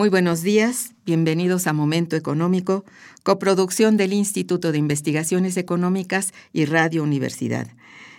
[0.00, 2.86] Muy buenos días, bienvenidos a Momento Económico,
[3.22, 7.68] coproducción del Instituto de Investigaciones Económicas y Radio Universidad.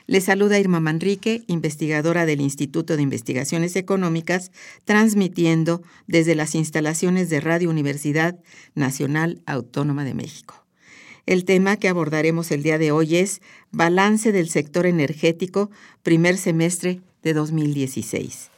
[0.05, 4.51] Les saluda Irma Manrique, investigadora del Instituto de Investigaciones Económicas,
[4.85, 8.37] transmitiendo desde las instalaciones de Radio Universidad
[8.75, 10.63] Nacional Autónoma de México.
[11.25, 15.71] El tema que abordaremos el día de hoy es Balance del sector energético,
[16.03, 18.50] primer semestre de 2016.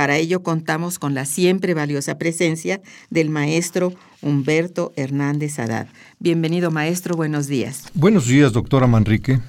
[0.00, 2.80] Para ello contamos con la siempre valiosa presencia
[3.10, 5.88] del maestro Humberto Hernández Haddad.
[6.18, 7.82] Bienvenido maestro, buenos días.
[7.92, 9.40] Buenos días, doctora Manrique.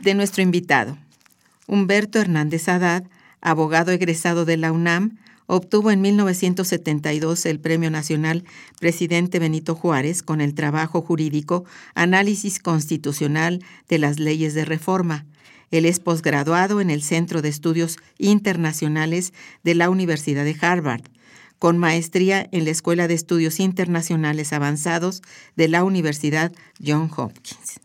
[0.01, 0.97] De nuestro invitado,
[1.67, 3.03] Humberto Hernández Haddad,
[3.41, 8.43] abogado egresado de la UNAM, obtuvo en 1972 el Premio Nacional
[8.79, 15.25] Presidente Benito Juárez con el trabajo jurídico Análisis Constitucional de las Leyes de Reforma.
[15.71, 19.33] Él es posgraduado en el Centro de Estudios Internacionales
[19.63, 21.01] de la Universidad de Harvard
[21.59, 25.21] con maestría en la Escuela de Estudios Internacionales Avanzados
[25.55, 26.51] de la Universidad
[26.83, 27.81] John Hopkins.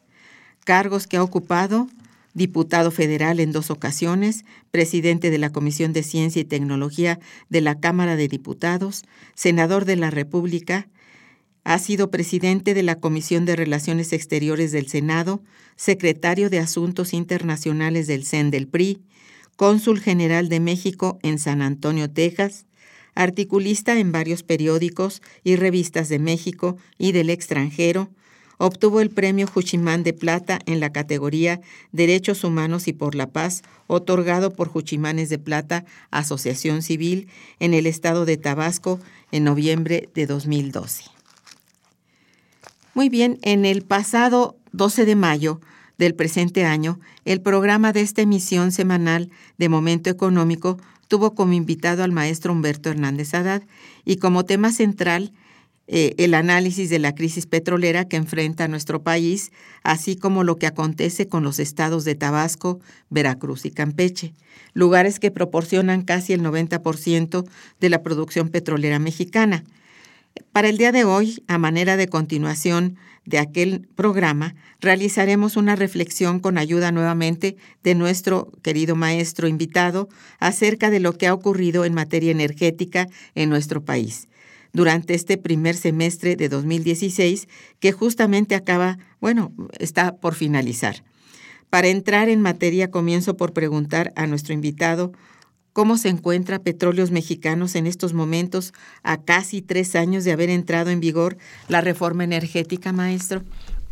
[0.65, 1.89] Cargos que ha ocupado
[2.35, 7.79] diputado federal en dos ocasiones, presidente de la Comisión de Ciencia y Tecnología de la
[7.79, 9.05] Cámara de Diputados,
[9.35, 10.89] senador de la República,
[11.63, 15.43] ha sido presidente de la Comisión de Relaciones Exteriores del Senado,
[15.77, 19.01] secretario de Asuntos Internacionales del CEN del PRI,
[19.57, 22.67] cónsul general de México en San Antonio, Texas,
[23.15, 28.11] articulista en varios periódicos y revistas de México y del extranjero,
[28.59, 31.61] obtuvo el premio Juchimán de Plata en la categoría
[31.93, 37.29] Derechos Humanos y por la Paz, otorgado por Juchimanes de Plata, Asociación Civil,
[37.61, 39.01] en el estado de Tabasco
[39.33, 41.05] en noviembre de 2012.
[42.95, 45.61] Muy bien, en el pasado 12 de mayo
[45.99, 50.79] del presente año, el programa de esta emisión semanal de Momento Económico
[51.09, 53.63] tuvo como invitado al maestro Humberto Hernández Haddad
[54.05, 55.33] y como tema central
[55.87, 59.53] eh, el análisis de la crisis petrolera que enfrenta nuestro país,
[59.83, 62.81] así como lo que acontece con los estados de Tabasco,
[63.11, 64.33] Veracruz y Campeche,
[64.73, 67.45] lugares que proporcionan casi el 90%
[67.81, 69.65] de la producción petrolera mexicana.
[70.53, 76.41] Para el día de hoy, a manera de continuación de aquel programa, realizaremos una reflexión
[76.41, 81.95] con ayuda nuevamente de nuestro querido maestro invitado acerca de lo que ha ocurrido en
[81.95, 84.29] materia energética en nuestro país
[84.75, 87.49] durante este primer semestre de 2016
[87.79, 91.05] que justamente acaba, bueno, está por finalizar.
[91.71, 95.13] Para entrar en materia, comienzo por preguntar a nuestro invitado
[95.75, 98.73] cómo se encuentra Petróleos Mexicanos en estos momentos,
[99.03, 101.37] a casi tres años de haber entrado en vigor
[101.69, 103.43] la reforma energética, maestro.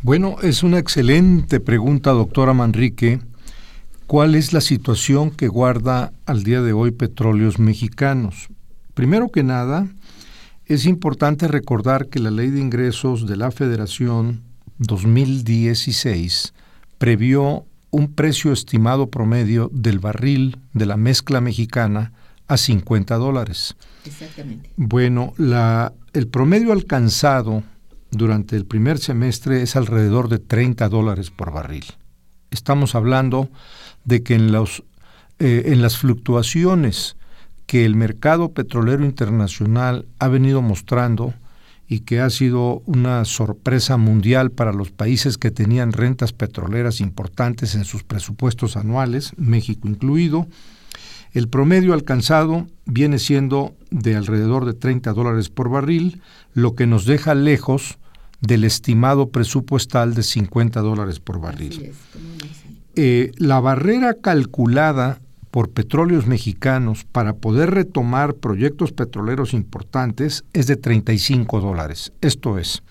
[0.01, 3.19] Bueno, es una excelente pregunta, doctora Manrique.
[4.07, 8.47] ¿Cuál es la situación que guarda al día de hoy Petróleos Mexicanos?
[8.93, 9.87] Primero que nada,
[10.65, 14.41] es importante recordar que la Ley de Ingresos de la Federación
[14.77, 16.53] 2016
[16.97, 22.11] previó un precio estimado promedio del barril de la mezcla mexicana
[22.47, 23.75] a 50 dólares.
[24.03, 24.71] Exactamente.
[24.75, 27.61] Bueno, la, el promedio alcanzado
[28.09, 31.85] durante el primer semestre es alrededor de 30 dólares por barril.
[32.49, 33.49] Estamos hablando
[34.05, 34.83] de que en, los,
[35.37, 37.15] eh, en las fluctuaciones
[37.67, 41.35] que el mercado petrolero internacional ha venido mostrando,
[41.93, 47.75] y que ha sido una sorpresa mundial para los países que tenían rentas petroleras importantes
[47.75, 50.47] en sus presupuestos anuales, México incluido.
[51.33, 56.23] El promedio alcanzado viene siendo de alrededor de 30 dólares por barril,
[56.55, 57.99] lo que nos deja lejos
[58.41, 61.93] del estimado presupuestal de 50 dólares por barril.
[62.95, 65.21] Eh, la barrera calculada
[65.53, 72.11] por petróleos mexicanos para poder retomar proyectos petroleros importantes es de 35 dólares.
[72.21, 72.81] Esto es,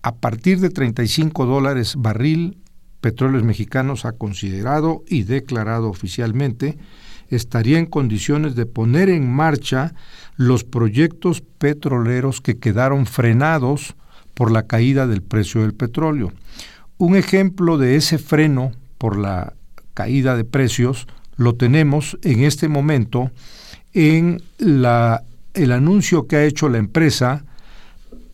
[0.00, 2.56] a partir de 35 dólares barril,
[3.02, 6.78] Petróleos Mexicanos ha considerado y declarado oficialmente
[7.28, 9.92] estaría en condiciones de poner en marcha
[10.36, 13.94] los proyectos petroleros que quedaron frenados
[14.32, 16.32] por la caída del precio del petróleo.
[16.96, 19.52] Un ejemplo de ese freno por la
[19.92, 23.30] caída de precios lo tenemos en este momento
[23.92, 25.22] en la,
[25.54, 27.44] el anuncio que ha hecho la empresa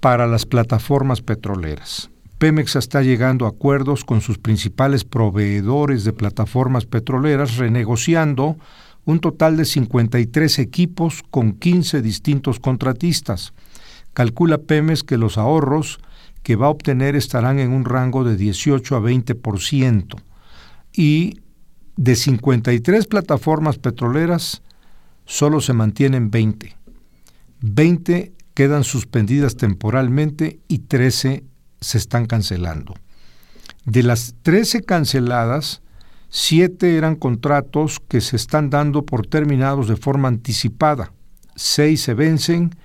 [0.00, 2.10] para las plataformas petroleras.
[2.38, 8.56] Pemex está llegando a acuerdos con sus principales proveedores de plataformas petroleras, renegociando
[9.04, 13.52] un total de 53 equipos con 15 distintos contratistas.
[14.14, 16.00] Calcula Pemex que los ahorros
[16.42, 20.16] que va a obtener estarán en un rango de 18 a 20%
[20.94, 21.40] y
[22.00, 24.62] de 53 plataformas petroleras,
[25.26, 26.74] solo se mantienen 20.
[27.60, 31.44] 20 quedan suspendidas temporalmente y 13
[31.78, 32.94] se están cancelando.
[33.84, 35.82] De las 13 canceladas,
[36.30, 41.12] 7 eran contratos que se están dando por terminados de forma anticipada.
[41.56, 42.76] 6 se vencen,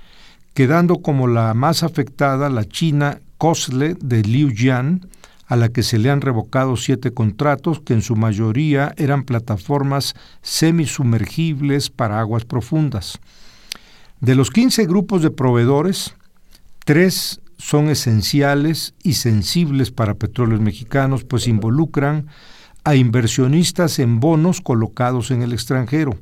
[0.54, 5.08] quedando como la más afectada la China Cosle de Liujian,
[5.48, 10.16] a la que se le han revocado siete contratos que en su mayoría eran plataformas
[10.42, 13.20] semisumergibles para aguas profundas.
[14.20, 16.16] De los 15 grupos de proveedores,
[16.84, 22.28] tres son esenciales y sensibles para petróleos mexicanos, pues involucran
[22.84, 26.18] a inversionistas en bonos colocados en el extranjero,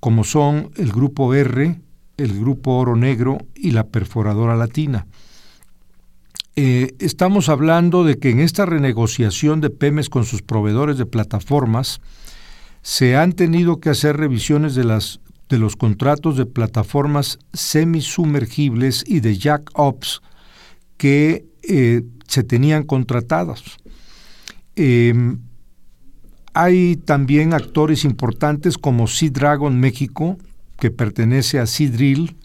[0.00, 1.80] como son el Grupo R,
[2.16, 5.06] el Grupo Oro Negro y la Perforadora Latina.
[6.60, 12.00] Eh, estamos hablando de que en esta renegociación de Pemex con sus proveedores de plataformas
[12.82, 19.20] se han tenido que hacer revisiones de, las, de los contratos de plataformas semisumergibles y
[19.20, 20.20] de jack-ups
[20.96, 23.76] que eh, se tenían contratados.
[24.74, 25.38] Em,
[26.54, 30.36] hay también actores importantes como Sea Dragon México,
[30.80, 32.36] que pertenece a Sea Drill,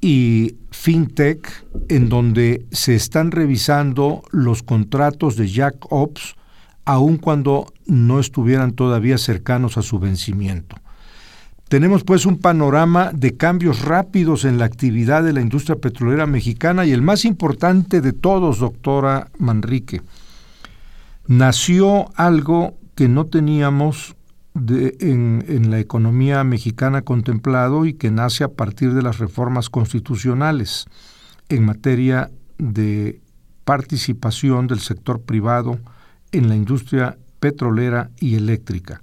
[0.00, 6.36] y FinTech, en donde se están revisando los contratos de Jack Ops,
[6.84, 10.76] aun cuando no estuvieran todavía cercanos a su vencimiento.
[11.68, 16.86] Tenemos pues un panorama de cambios rápidos en la actividad de la industria petrolera mexicana
[16.86, 20.00] y el más importante de todos, doctora Manrique,
[21.26, 24.16] nació algo que no teníamos
[24.66, 30.86] en, la economía mexicana contemplado y que nace a partir de las reformas constitucionales
[31.48, 33.20] en materia de
[33.64, 35.78] participación del sector privado
[36.32, 39.02] en la industria petrolera y eléctrica.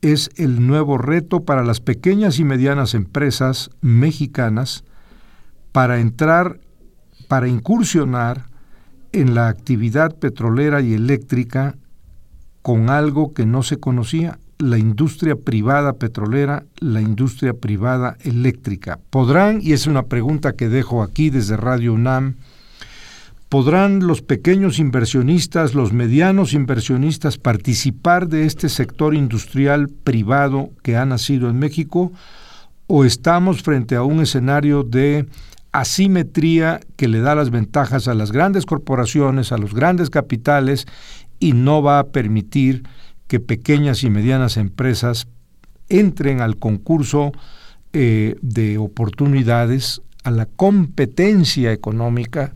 [0.00, 4.84] Es el nuevo reto para las pequeñas y medianas empresas mexicanas
[5.70, 6.60] para entrar,
[7.28, 8.46] para incursionar
[9.12, 11.76] en la actividad petrolera y eléctrica
[12.62, 19.00] con algo que no se conocía, la industria privada petrolera, la industria privada eléctrica.
[19.10, 22.36] ¿Podrán, y es una pregunta que dejo aquí desde Radio UNAM,
[23.48, 31.04] ¿podrán los pequeños inversionistas, los medianos inversionistas participar de este sector industrial privado que ha
[31.06, 32.12] nacido en México?
[32.86, 35.26] ¿O estamos frente a un escenario de
[35.72, 40.86] asimetría que le da las ventajas a las grandes corporaciones, a los grandes capitales
[41.40, 42.84] y no va a permitir
[43.32, 45.26] que pequeñas y medianas empresas
[45.88, 47.32] entren al concurso
[47.94, 52.52] eh, de oportunidades, a la competencia económica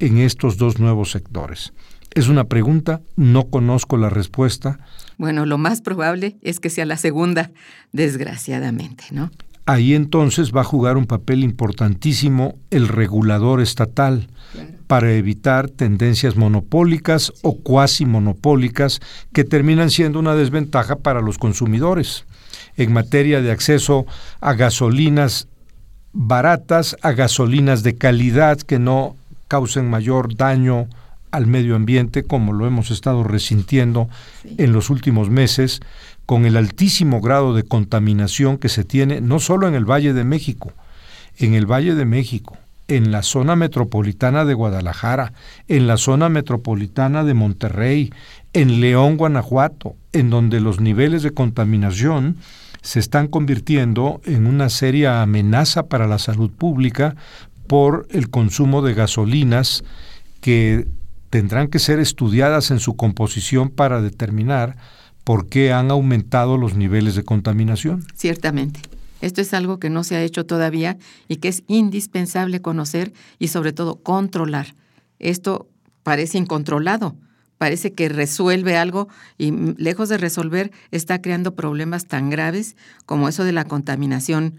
[0.00, 1.72] en estos dos nuevos sectores.
[2.12, 4.80] Es una pregunta, no conozco la respuesta.
[5.16, 7.52] Bueno, lo más probable es que sea la segunda,
[7.92, 9.30] desgraciadamente, ¿no?
[9.64, 14.26] Ahí entonces va a jugar un papel importantísimo el regulador estatal
[14.86, 19.00] para evitar tendencias monopólicas o cuasi monopólicas
[19.32, 22.24] que terminan siendo una desventaja para los consumidores.
[22.76, 24.06] En materia de acceso
[24.40, 25.48] a gasolinas
[26.12, 29.16] baratas, a gasolinas de calidad que no
[29.48, 30.88] causen mayor daño
[31.30, 34.08] al medio ambiente como lo hemos estado resintiendo
[34.44, 35.80] en los últimos meses
[36.24, 40.24] con el altísimo grado de contaminación que se tiene no solo en el Valle de
[40.24, 40.72] México,
[41.38, 42.56] en el Valle de México,
[42.88, 45.32] en la zona metropolitana de Guadalajara,
[45.68, 48.12] en la zona metropolitana de Monterrey,
[48.52, 52.36] en León, Guanajuato, en donde los niveles de contaminación
[52.82, 57.16] se están convirtiendo en una seria amenaza para la salud pública
[57.66, 59.82] por el consumo de gasolinas
[60.40, 60.86] que
[61.30, 64.76] tendrán que ser estudiadas en su composición para determinar
[65.24, 68.04] por qué han aumentado los niveles de contaminación.
[68.14, 68.80] Ciertamente.
[69.20, 73.48] Esto es algo que no se ha hecho todavía y que es indispensable conocer y
[73.48, 74.74] sobre todo controlar.
[75.18, 75.68] Esto
[76.02, 77.16] parece incontrolado,
[77.58, 79.08] parece que resuelve algo
[79.38, 84.56] y lejos de resolver está creando problemas tan graves como eso de la contaminación,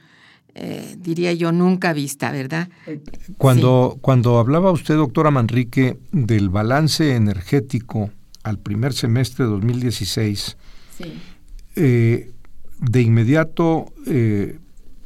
[0.56, 2.70] eh, diría yo, nunca vista, ¿verdad?
[3.38, 8.10] Cuando, cuando hablaba usted, doctora Manrique, del balance energético
[8.42, 10.58] al primer semestre de 2016,
[11.76, 12.32] eh,
[12.80, 14.60] de inmediato eh,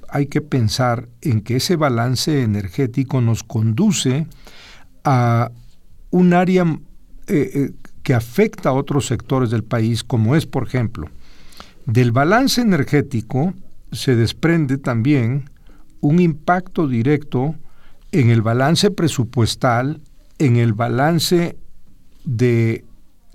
[0.09, 4.27] hay que pensar en que ese balance energético nos conduce
[5.03, 5.51] a
[6.09, 6.65] un área
[7.27, 7.71] eh,
[8.03, 11.09] que afecta a otros sectores del país, como es, por ejemplo,
[11.85, 13.53] del balance energético
[13.91, 15.49] se desprende también
[15.99, 17.55] un impacto directo
[18.11, 20.01] en el balance presupuestal,
[20.39, 21.57] en el balance
[22.23, 22.85] de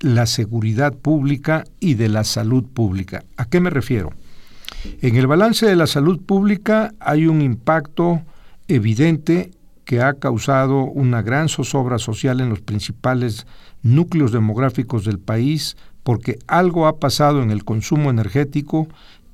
[0.01, 3.25] la seguridad pública y de la salud pública.
[3.37, 4.13] ¿A qué me refiero?
[5.03, 8.23] En el balance de la salud pública hay un impacto
[8.69, 9.51] evidente
[9.85, 13.47] que ha causado una gran zozobra social en los principales
[13.83, 18.89] núcleos demográficos del país porque algo ha pasado en el consumo energético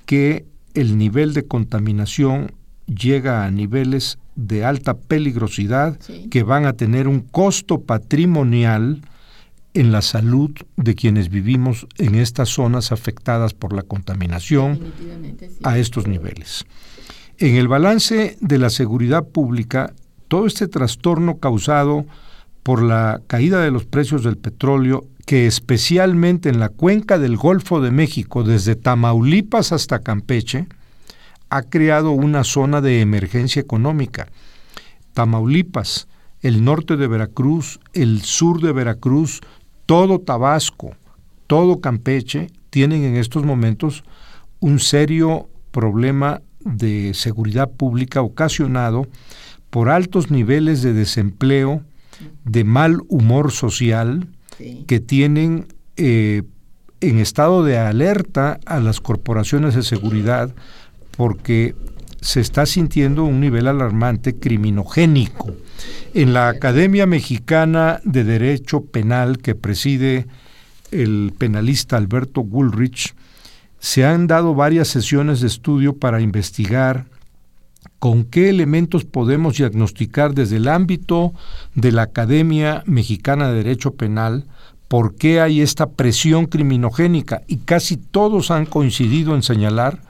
[0.06, 2.52] que el nivel de contaminación
[2.86, 5.98] llega a niveles de alta peligrosidad
[6.30, 9.02] que van a tener un costo patrimonial
[9.74, 14.92] en la salud de quienes vivimos en estas zonas afectadas por la contaminación
[15.62, 16.66] a estos niveles.
[17.38, 19.94] En el balance de la seguridad pública,
[20.28, 22.06] todo este trastorno causado
[22.62, 27.80] por la caída de los precios del petróleo, que especialmente en la cuenca del Golfo
[27.80, 30.66] de México, desde Tamaulipas hasta Campeche,
[31.50, 34.28] ha creado una zona de emergencia económica.
[35.12, 36.08] Tamaulipas,
[36.40, 39.40] el norte de Veracruz, el sur de Veracruz,
[39.92, 40.96] todo Tabasco,
[41.46, 44.04] todo Campeche tienen en estos momentos
[44.58, 49.06] un serio problema de seguridad pública ocasionado
[49.68, 51.82] por altos niveles de desempleo,
[52.42, 54.28] de mal humor social,
[54.86, 55.66] que tienen
[55.98, 56.44] eh,
[57.02, 60.54] en estado de alerta a las corporaciones de seguridad
[61.18, 61.74] porque
[62.22, 65.54] se está sintiendo un nivel alarmante criminogénico.
[66.14, 70.26] En la Academia Mexicana de Derecho Penal que preside
[70.92, 73.14] el penalista Alberto Woolrich,
[73.80, 77.06] se han dado varias sesiones de estudio para investigar
[77.98, 81.32] con qué elementos podemos diagnosticar desde el ámbito
[81.74, 84.44] de la Academia Mexicana de Derecho Penal
[84.86, 90.00] por qué hay esta presión criminogénica y casi todos han coincidido en señalar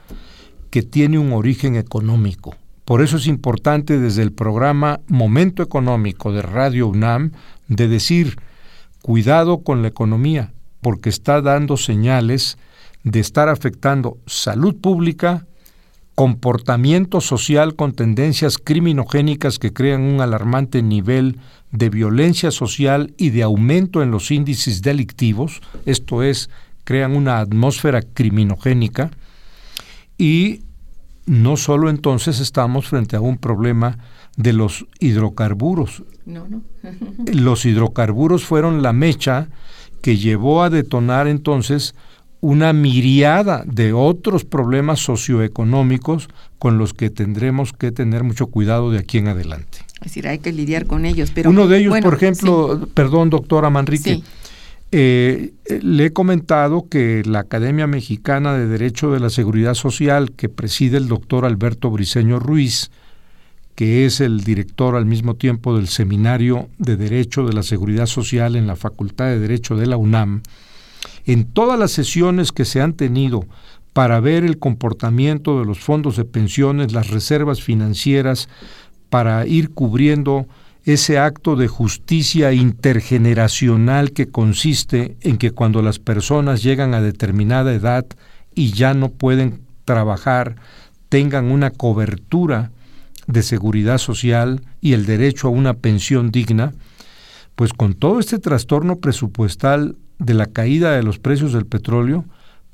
[0.73, 2.55] que tiene un origen económico.
[2.83, 7.31] Por eso es importante desde el programa Momento Económico de Radio UNAM
[7.67, 8.37] de decir,
[9.03, 10.51] cuidado con la economía,
[10.81, 12.57] porque está dando señales
[13.03, 15.45] de estar afectando salud pública,
[16.15, 21.37] comportamiento social con tendencias criminogénicas que crean un alarmante nivel
[21.69, 26.49] de violencia social y de aumento en los índices delictivos, esto es,
[26.83, 29.11] crean una atmósfera criminogénica
[30.17, 30.61] y
[31.25, 33.97] no solo entonces estamos frente a un problema
[34.35, 36.03] de los hidrocarburos.
[36.25, 36.63] No, no.
[37.33, 39.49] los hidrocarburos fueron la mecha
[40.01, 41.95] que llevó a detonar entonces
[42.41, 46.27] una miriada de otros problemas socioeconómicos
[46.59, 49.79] con los que tendremos que tener mucho cuidado de aquí en adelante.
[49.95, 51.31] Es decir, hay que lidiar con ellos.
[51.33, 54.21] Pero, Uno de ellos, por ejemplo, perdón, doctora Manrique,
[54.95, 60.49] eh, le he comentado que la Academia Mexicana de Derecho de la Seguridad Social, que
[60.49, 62.91] preside el doctor Alberto Briceño Ruiz,
[63.73, 68.55] que es el director al mismo tiempo del Seminario de Derecho de la Seguridad Social
[68.55, 70.43] en la Facultad de Derecho de la UNAM,
[71.25, 73.45] en todas las sesiones que se han tenido
[73.93, 78.47] para ver el comportamiento de los fondos de pensiones, las reservas financieras,
[79.09, 80.45] para ir cubriendo
[80.85, 87.73] ese acto de justicia intergeneracional que consiste en que cuando las personas llegan a determinada
[87.73, 88.05] edad
[88.53, 90.55] y ya no pueden trabajar,
[91.07, 92.71] tengan una cobertura
[93.27, 96.73] de seguridad social y el derecho a una pensión digna,
[97.55, 102.25] pues con todo este trastorno presupuestal de la caída de los precios del petróleo,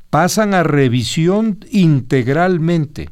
[0.10, 3.10] pasan a revisión integralmente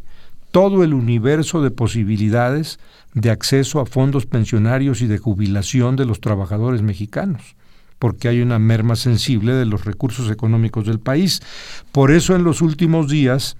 [0.57, 2.79] todo el universo de posibilidades
[3.13, 7.55] de acceso a fondos pensionarios y de jubilación de los trabajadores mexicanos,
[7.99, 11.43] porque hay una merma sensible de los recursos económicos del país.
[11.91, 13.55] Por eso en los últimos días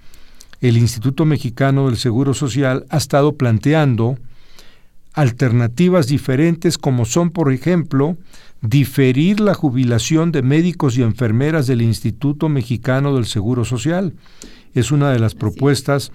[0.60, 4.18] el Instituto Mexicano del Seguro Social ha estado planteando
[5.12, 8.16] alternativas diferentes como son, por ejemplo,
[8.60, 14.14] diferir la jubilación de médicos y enfermeras del Instituto Mexicano del Seguro Social.
[14.74, 16.10] Es una de las propuestas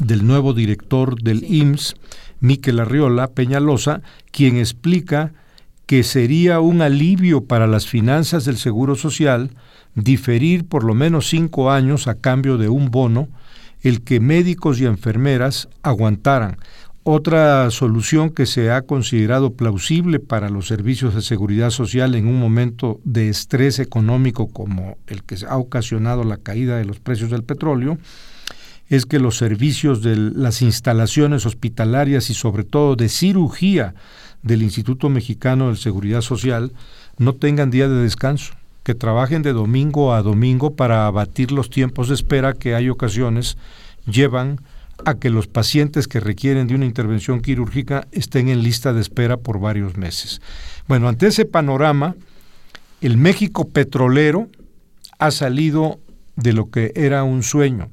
[0.00, 1.96] del nuevo director del IMSS,
[2.40, 5.32] Miquel Arriola Peñalosa, quien explica
[5.86, 9.50] que sería un alivio para las finanzas del Seguro Social
[9.94, 13.28] diferir por lo menos cinco años a cambio de un bono
[13.82, 16.58] el que médicos y enfermeras aguantaran.
[17.04, 22.38] Otra solución que se ha considerado plausible para los servicios de seguridad social en un
[22.38, 27.44] momento de estrés económico como el que ha ocasionado la caída de los precios del
[27.44, 27.98] petróleo
[28.88, 33.94] es que los servicios de las instalaciones hospitalarias y sobre todo de cirugía
[34.42, 36.72] del Instituto Mexicano de Seguridad Social
[37.18, 42.08] no tengan día de descanso, que trabajen de domingo a domingo para abatir los tiempos
[42.08, 43.58] de espera que hay ocasiones
[44.06, 44.60] llevan
[45.04, 49.36] a que los pacientes que requieren de una intervención quirúrgica estén en lista de espera
[49.36, 50.40] por varios meses.
[50.88, 52.16] Bueno, ante ese panorama,
[53.00, 54.48] el México petrolero
[55.18, 56.00] ha salido
[56.36, 57.90] de lo que era un sueño,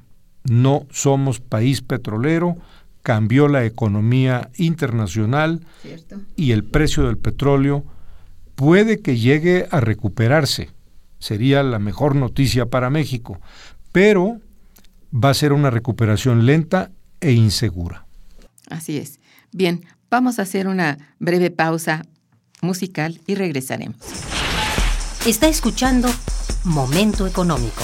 [0.50, 2.58] no somos país petrolero,
[3.04, 5.62] cambió la economía internacional
[6.36, 7.84] y el precio del petróleo
[8.56, 10.72] puede que llegue a recuperarse.
[11.20, 13.40] Sería la mejor noticia para México,
[13.92, 14.40] pero
[15.14, 18.06] va a ser una recuperación lenta e insegura.
[18.70, 19.20] Así es.
[19.52, 22.04] Bien, vamos a hacer una breve pausa
[22.62, 23.98] musical y regresaremos.
[25.26, 26.10] Está escuchando
[26.64, 27.84] Momento Económico.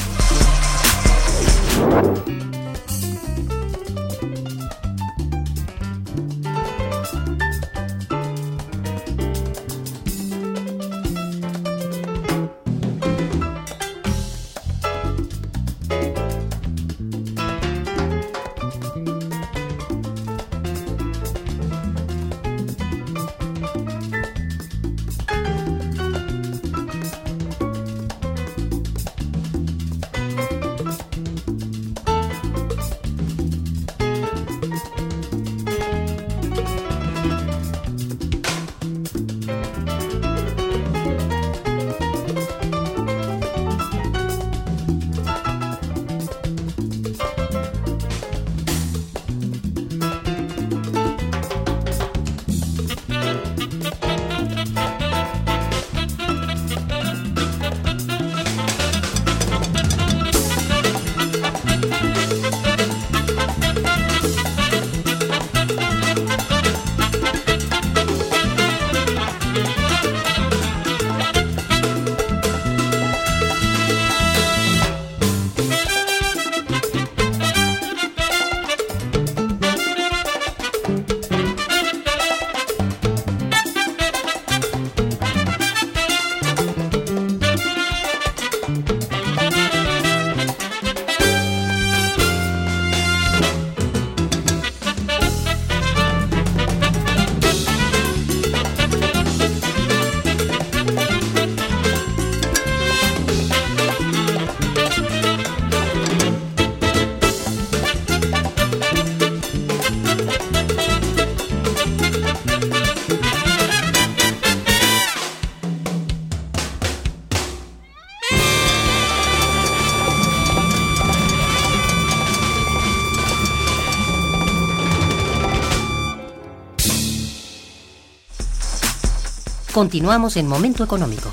[129.73, 131.31] Continuamos en Momento Económico.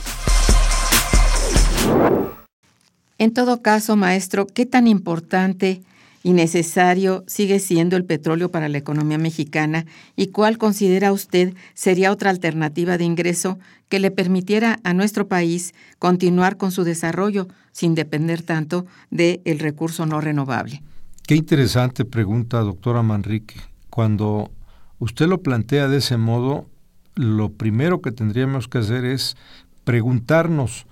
[3.19, 5.83] En todo caso, maestro, ¿qué tan importante
[6.23, 12.13] y necesario sigue siendo el petróleo para la economía mexicana y cuál considera usted sería
[12.13, 17.97] otra alternativa de ingreso que le permitiera a nuestro país continuar con su desarrollo sin
[17.97, 20.83] depender tanto del el recurso no renovable?
[21.27, 23.57] Qué interesante pregunta, doctora Manrique.
[23.91, 24.53] Cuando
[25.01, 26.67] usted lo plantea de ese modo,
[27.19, 29.37] lo primero que tendríamos que hacer es
[29.83, 30.87] preguntarnos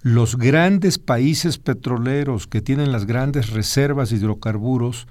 [0.00, 5.08] los grandes países petroleros que tienen las grandes reservas de hidrocarburos,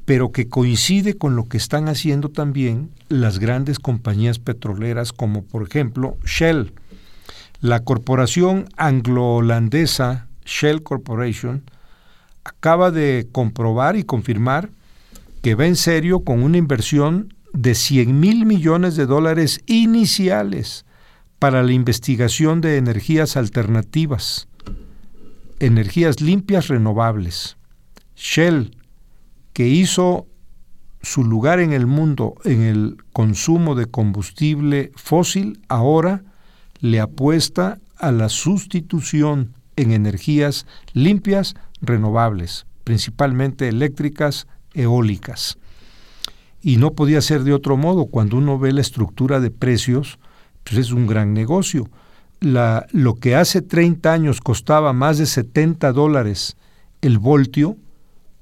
[0.04, 5.62] pero que coincide con lo que están haciendo también las grandes compañías petroleras como por
[5.62, 6.72] ejemplo Shell.
[7.60, 11.62] La corporación anglo-holandesa Shell Corporation
[12.44, 14.70] acaba de comprobar y confirmar
[15.42, 20.84] que va en serio con una inversión de 100 mil millones de dólares iniciales
[21.38, 24.48] para la investigación de energías alternativas
[25.62, 27.56] energías limpias renovables.
[28.16, 28.76] Shell,
[29.52, 30.26] que hizo
[31.02, 36.24] su lugar en el mundo en el consumo de combustible fósil, ahora
[36.80, 45.58] le apuesta a la sustitución en energías limpias renovables, principalmente eléctricas, eólicas.
[46.60, 48.06] Y no podía ser de otro modo.
[48.06, 50.18] Cuando uno ve la estructura de precios,
[50.64, 51.88] pues es un gran negocio.
[52.42, 56.56] La, lo que hace 30 años costaba más de 70 dólares
[57.00, 57.76] el voltio,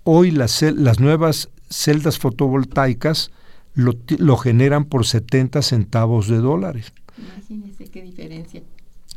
[0.04, 3.30] hoy las, las nuevas celdas fotovoltaicas
[3.74, 6.92] lo, lo, generan por 70 centavos de dólares.
[7.16, 8.62] Imagínese qué diferencia.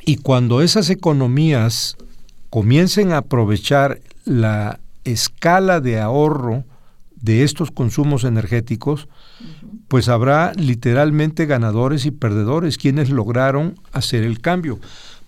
[0.06, 1.98] Y cuando esas economías
[2.50, 6.64] comiencen a aprovechar la escala de ahorro
[7.16, 9.08] de estos consumos energéticos,
[9.94, 14.80] pues habrá literalmente ganadores y perdedores, quienes lograron hacer el cambio.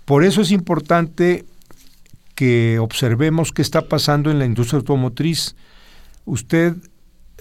[0.06, 1.45] Por eso es importante
[2.34, 5.56] que observemos qué está pasando en la industria automotriz.
[6.25, 6.78] Usted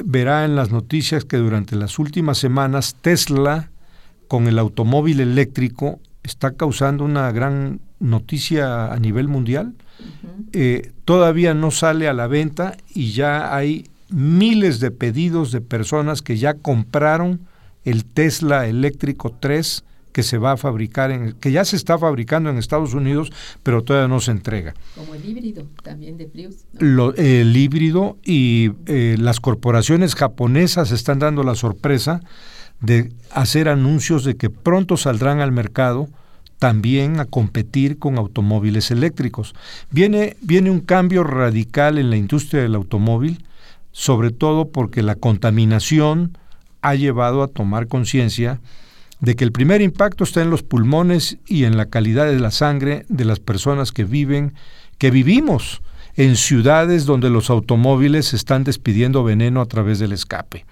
[0.05, 3.71] verá en las noticias que durante las últimas semanas Tesla
[4.29, 9.73] con el automóvil eléctrico está causando una gran noticia a nivel mundial.
[10.53, 16.23] eh, todavía no sale a la venta y ya hay miles de pedidos de personas
[16.23, 17.41] que ya compraron
[17.85, 22.49] el Tesla eléctrico 3 que se va a fabricar en que ya se está fabricando
[22.49, 23.33] en Estados Unidos,
[23.65, 24.73] pero todavía no se entrega.
[24.95, 26.67] Como el híbrido también de Prius.
[26.73, 26.87] ¿no?
[26.87, 32.21] Lo, el híbrido y eh, las corporaciones japonesas están dando la sorpresa
[32.81, 36.09] de hacer anuncios de que pronto saldrán al mercado
[36.61, 39.55] también a competir con automóviles eléctricos.
[39.91, 43.44] Viene, viene un cambio radical en la industria del automóvil,
[43.95, 46.37] sobre todo porque la contaminación
[46.83, 48.61] ha llevado a tomar conciencia
[49.21, 52.51] de que el primer impacto está en los pulmones y en la calidad de la
[52.51, 54.53] sangre de las personas que viven,
[54.99, 55.81] que vivimos
[56.17, 60.67] en ciudades donde los automóviles están despidiendo veneno a través del escape.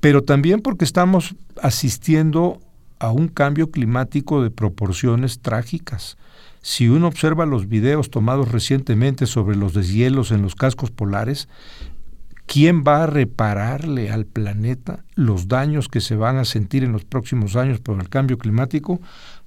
[0.00, 2.60] Pero también porque estamos asistiendo
[2.98, 6.16] a un cambio climático de proporciones trágicas.
[6.62, 11.46] Si uno observa los videos tomados recientemente sobre los deshielos en los cascos polares,
[12.48, 17.04] ¿quién va a repararle al planeta los daños que se van a sentir en los
[17.04, 19.00] próximos años por el cambio climático?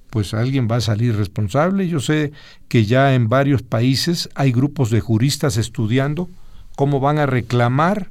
[0.08, 1.88] Pues alguien va a salir responsable.
[1.88, 2.32] Yo sé
[2.68, 6.30] que ya en varios países hay grupos de juristas estudiando
[6.76, 8.08] cómo van a reclamar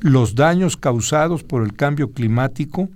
[0.00, 2.88] los daños causados por el cambio climático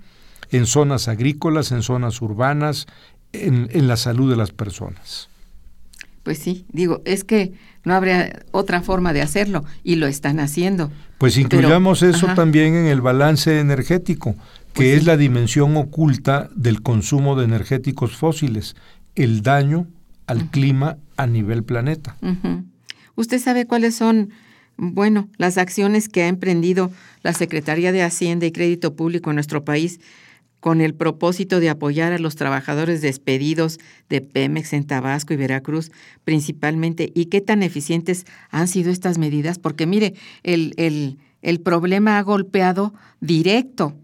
[0.50, 2.86] en zonas agrícolas, en zonas urbanas,
[3.32, 5.28] en, en, la salud de las personas.
[6.22, 7.52] Pues sí, digo, es que
[7.84, 10.90] no habría otra forma de hacerlo y lo están haciendo.
[11.18, 12.34] Pues incluyamos Pero, eso ajá.
[12.34, 14.34] también en el balance energético,
[14.72, 15.06] que pues es sí.
[15.06, 18.76] la dimensión oculta del consumo de energéticos fósiles,
[19.14, 19.86] el daño
[20.26, 20.50] al uh -huh.
[20.50, 22.16] clima a nivel planeta.
[22.22, 22.64] Uh -huh.
[23.14, 24.30] ¿Usted sabe cuáles son,
[24.76, 26.90] bueno, las acciones que ha emprendido
[27.22, 30.00] la Secretaría de Hacienda y Crédito Público en nuestro país
[30.62, 35.90] con el propósito de apoyar a los trabajadores despedidos de Pemex en Tabasco y Veracruz
[36.22, 42.16] principalmente, y qué tan eficientes han sido estas medidas, porque mire, el, el, el problema
[42.16, 43.96] ha golpeado directo,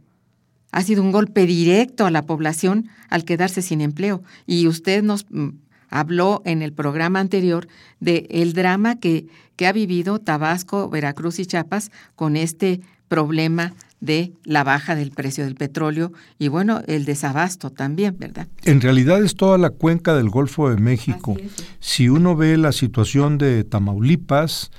[0.72, 4.24] ha sido un golpe directo a la población al quedarse sin empleo.
[4.44, 5.50] Y usted nos mm,
[5.90, 7.68] habló en el programa anterior
[8.00, 14.32] de el drama que, que ha vivido Tabasco, Veracruz y Chiapas con este problema de
[14.44, 18.46] la baja del precio del petróleo y bueno, el desabasto también, ¿verdad?
[18.64, 21.36] En realidad es toda la cuenca del Golfo de México.
[21.80, 24.70] Si uno ve la situación de Tamaulipas,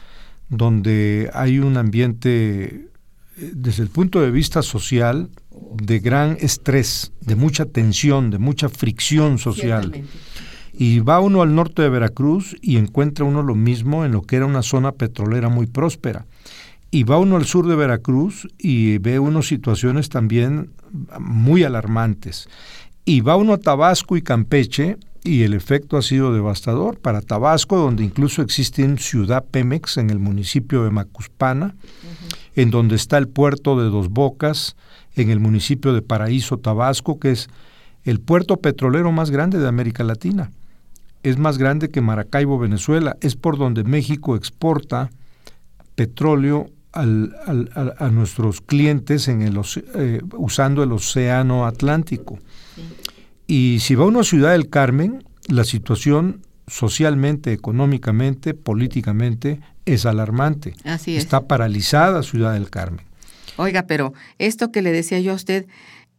[0.49, 2.89] donde hay un ambiente
[3.38, 5.29] desde el punto de vista social
[5.82, 10.03] de gran estrés, de mucha tensión, de mucha fricción social.
[10.73, 14.38] Y va uno al norte de Veracruz y encuentra uno lo mismo en lo que
[14.38, 16.25] era una zona petrolera muy próspera.
[16.91, 20.71] Y va uno al sur de Veracruz y ve unas situaciones también
[21.19, 22.49] muy alarmantes.
[23.06, 26.99] Y va uno a Tabasco y Campeche y el efecto ha sido devastador.
[26.99, 32.38] Para Tabasco, donde incluso existe un ciudad Pemex en el municipio de Macuspana, uh -huh.
[32.56, 34.75] en donde está el puerto de Dos Bocas,
[35.15, 37.49] en el municipio de Paraíso, Tabasco, que es
[38.04, 40.52] el puerto petrolero más grande de América Latina.
[41.21, 43.17] Es más grande que Maracaibo, Venezuela.
[43.21, 45.10] Es por donde México exporta
[45.95, 49.60] petróleo al, al, a, nuestros clientes en el,
[49.95, 52.39] eh, usando el océano Atlántico.
[52.75, 52.82] Sí.
[53.49, 60.75] Y si va uno a Ciudad del Carmen, la situación socialmente, económicamente, políticamente es alarmante.
[60.84, 61.23] Así es.
[61.23, 63.06] Está paralizada Ciudad del Carmen.
[63.58, 65.65] Oiga, pero esto que le decía yo a usted,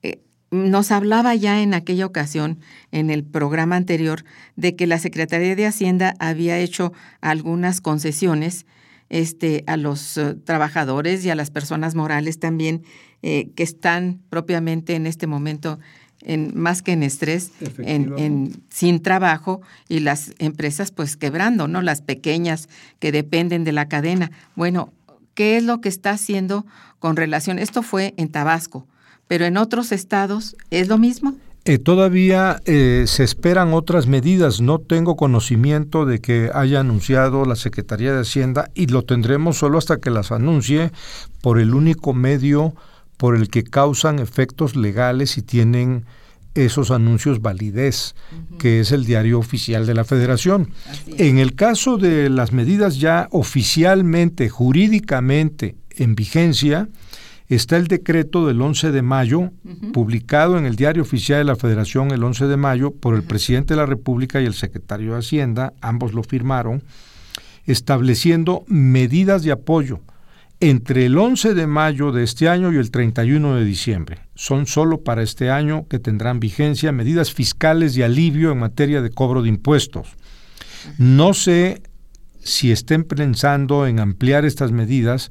[0.03, 2.59] eh, nos hablaba ya en aquella ocasión,
[2.91, 4.25] en el programa anterior,
[4.57, 8.67] de que la Secretaría de Hacienda había hecho algunas concesiones
[9.11, 12.83] este, a los eh, trabajadores y a las personas morales también
[13.23, 15.79] eh, que están propiamente en este momento
[16.23, 21.83] en, más que en estrés, en, en, sin trabajo y las empresas pues quebrando, ¿no?
[21.83, 22.69] Las pequeñas
[22.99, 24.31] que dependen de la cadena.
[24.55, 24.93] Bueno,
[25.35, 26.67] ¿qué es lo que está haciendo
[26.99, 27.59] con relación?
[27.59, 28.87] Esto fue en Tabasco,
[29.29, 31.37] pero en otros estados es lo mismo.
[31.67, 34.61] Eh, todavía eh, se esperan otras medidas.
[34.61, 39.77] No tengo conocimiento de que haya anunciado la Secretaría de Hacienda y lo tendremos solo
[39.77, 40.91] hasta que las anuncie
[41.43, 42.75] por el único medio
[43.19, 46.07] por el que causan efectos legales y tienen
[46.55, 48.15] esos anuncios validez,
[48.59, 50.73] que es el diario oficial de la Federación.
[51.19, 56.89] En el caso de las medidas ya oficialmente, jurídicamente en vigencia,
[57.55, 59.51] está el decreto del 11 de mayo,
[59.93, 63.75] publicado en el diario oficial de la Federación el 11 de mayo por el presidente
[63.75, 66.83] de la República y el secretario de Hacienda, ambos lo firmaron,
[67.67, 70.01] estableciendo medidas de apoyo
[70.61, 74.19] entre el 11 de mayo de este año y el 31 de diciembre.
[74.35, 79.11] Son solo para este año que tendrán vigencia medidas fiscales de alivio en materia de
[79.11, 80.09] cobro de impuestos.
[80.99, 81.83] No sé
[82.43, 85.31] si estén pensando en ampliar estas medidas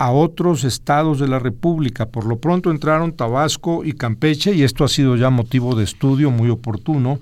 [0.00, 2.06] a otros estados de la República.
[2.06, 6.30] Por lo pronto entraron Tabasco y Campeche y esto ha sido ya motivo de estudio
[6.30, 7.18] muy oportuno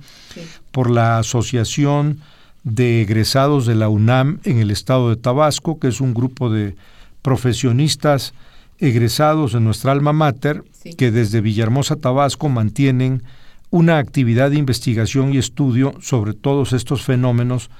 [0.70, 2.20] por la Asociación
[2.62, 6.76] de Egresados de la UNAM en el estado de Tabasco, que es un grupo de
[7.20, 8.32] profesionistas
[8.78, 10.62] egresados de nuestra alma mater
[10.96, 13.24] que desde Villahermosa, Tabasco, mantienen
[13.70, 17.70] una actividad de investigación y estudio sobre todos estos fenómenos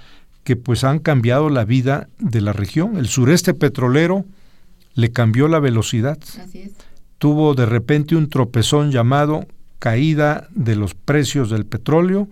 [0.42, 2.96] que pues han cambiado la vida de la región.
[2.96, 4.24] El sureste petrolero
[4.98, 6.18] le cambió la velocidad.
[7.18, 9.46] Tuvo de repente un tropezón llamado
[9.78, 12.28] caída de los precios del petróleo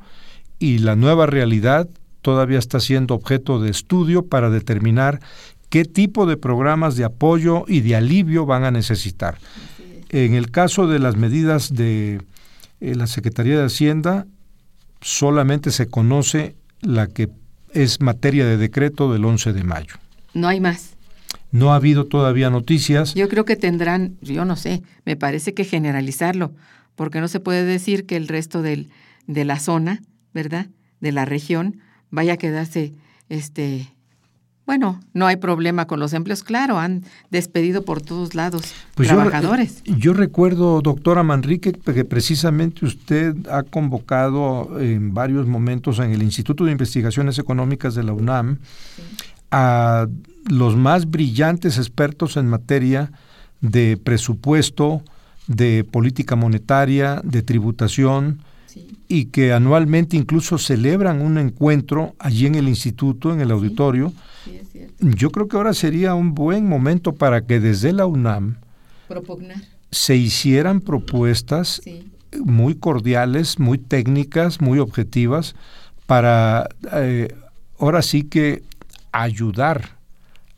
[0.58, 1.88] y la nueva realidad
[2.22, 5.20] todavía está siendo objeto de estudio para determinar
[5.68, 9.38] qué tipo de programas de apoyo y de alivio van a necesitar.
[10.08, 12.20] En el caso de las medidas de
[12.80, 14.26] eh, la Secretaría de Hacienda,
[15.00, 17.28] solamente se conoce la que
[17.72, 19.94] es materia de decreto del 11 de mayo.
[20.34, 20.95] No hay más.
[21.50, 23.14] No ha habido todavía noticias.
[23.14, 26.52] Yo creo que tendrán, yo no sé, me parece que generalizarlo,
[26.94, 28.90] porque no se puede decir que el resto del,
[29.26, 30.02] de la zona,
[30.34, 30.66] ¿verdad?
[31.00, 31.80] De la región
[32.10, 32.94] vaya a quedarse
[33.28, 33.88] este
[34.66, 39.84] bueno, no hay problema con los empleos, claro, han despedido por todos lados pues trabajadores.
[39.84, 46.20] Yo, yo, recuerdo, doctora Manrique, que precisamente usted ha convocado en varios momentos en el
[46.20, 48.58] Instituto de Investigaciones Económicas de la UNAM
[49.50, 50.06] a
[50.48, 53.10] los más brillantes expertos en materia
[53.60, 55.02] de presupuesto,
[55.46, 58.40] de política monetaria, de tributación,
[59.08, 64.12] y que anualmente incluso celebran un encuentro allí en el instituto, en el auditorio.
[65.00, 68.56] Yo creo que ahora sería un buen momento para que desde la UNAM
[69.90, 71.80] se hicieran propuestas
[72.44, 75.54] muy cordiales, muy técnicas, muy objetivas,
[76.06, 77.34] para eh,
[77.78, 78.62] ahora sí que
[79.22, 79.96] ayudar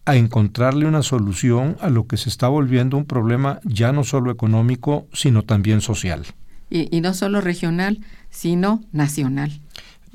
[0.04, 4.30] a encontrarle una solución a lo que se está volviendo un problema ya no solo
[4.30, 6.26] económico, sino también social
[6.70, 7.98] y, no solo regional,
[8.30, 9.60] sino nacional.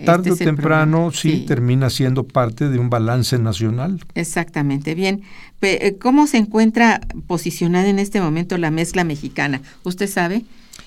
[0.05, 4.03] Tarde o este temprano sí, termina siendo parte de un balance nacional.
[4.15, 4.95] Exactamente.
[4.95, 5.21] Bien,
[5.61, 9.61] eh, ¿cómo se encuentra posicionada en este momento la mezcla mexicana?
[9.83, 10.45] ¿Usted sabe?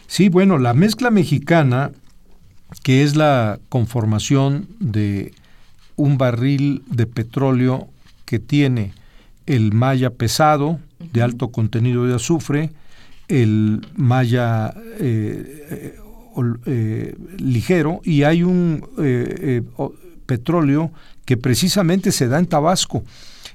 [0.09, 1.93] Sí, bueno, la mezcla mexicana,
[2.83, 5.33] que es la conformación de
[5.97, 7.89] un barril de petróleo
[8.25, 8.93] que tiene
[9.47, 10.79] el malla pesado,
[11.13, 12.71] de alto contenido de azufre,
[13.29, 15.97] el malla eh,
[16.67, 19.63] eh, ligero y hay un eh,
[20.27, 20.93] petróleo
[21.25, 23.05] que precisamente se da en Tabasco,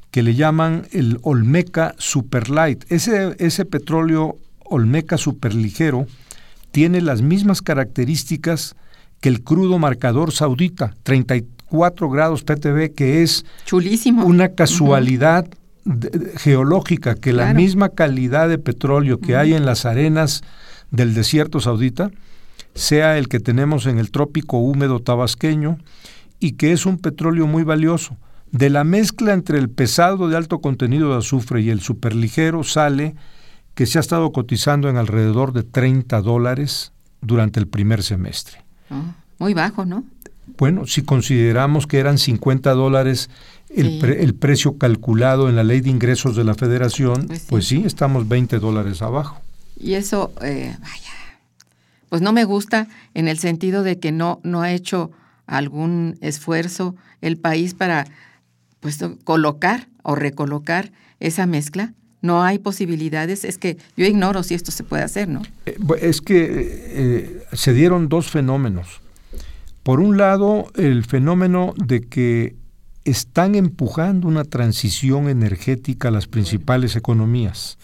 [0.10, 2.84] que le llaman el Olmeca Superlight.
[2.92, 6.06] Ese, ese petróleo Olmeca Superligero
[6.72, 8.76] tiene las mismas características
[9.22, 10.96] que el crudo marcador saudita,
[11.72, 14.26] 34 grados PTB, que es Chulísimo.
[14.26, 15.48] una casualidad
[16.38, 20.44] geológica, que la misma calidad de petróleo que hay en las arenas
[20.92, 22.12] del desierto saudita
[22.76, 25.78] sea el que tenemos en el trópico húmedo tabasqueño
[26.40, 28.16] y que es un petróleo muy valioso.
[28.52, 33.16] De la mezcla entre el pesado de alto contenido de azufre y el superligero sale
[33.74, 36.92] que se ha estado cotizando en alrededor de 30 dólares
[37.22, 38.64] durante el primer semestre.
[38.90, 40.04] Ah, muy bajo, ¿no?
[40.58, 43.30] Bueno, si consideramos que eran 50 dólares
[43.70, 48.28] el, precio calculado en la ley de ingresos de la federación, pues, pues sí, estamos
[48.28, 49.42] 20 dólares abajo.
[49.80, 51.12] Y eso, eh, vaya,
[52.10, 55.12] pues no me gusta en el sentido de que no, no ha hecho
[55.48, 58.06] algún esfuerzo el país para
[58.80, 61.94] pues, colocar o recolocar esa mezcla.
[62.22, 63.44] No hay posibilidades.
[63.44, 65.42] Es que yo ignoro si esto se puede hacer, ¿no?
[65.66, 69.01] Eh, es que eh, se dieron dos fenómenos.
[69.84, 72.56] Por un lado, el fenómeno de que
[73.04, 77.78] están empujando una transición energética a las principales economías.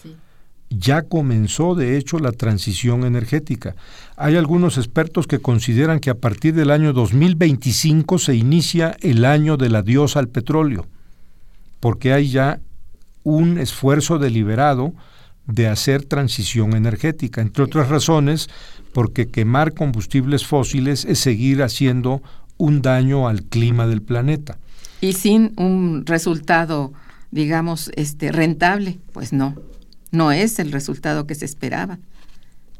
[0.70, 3.74] Ya comenzó, de hecho, la transición energética.
[4.16, 9.56] Hay algunos expertos que consideran que a partir del año 2025 se inicia el año
[9.56, 10.86] del adiós al petróleo,
[11.80, 12.60] porque hay ya
[13.24, 14.92] un esfuerzo deliberado
[15.48, 18.48] de hacer transición energética, entre otras razones,
[18.92, 22.22] porque quemar combustibles fósiles es seguir haciendo
[22.56, 24.58] un daño al clima del planeta.
[25.00, 26.92] Y sin un resultado,
[27.32, 29.54] digamos, este rentable, pues no
[30.10, 31.98] no es el resultado que se esperaba.